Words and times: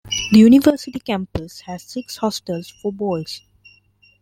The 0.31 0.39
university 0.39 0.99
campus 0.99 1.59
has 1.61 1.83
six 1.83 2.17
hostels 2.17 2.69
for 2.71 2.91
boys. 2.91 3.41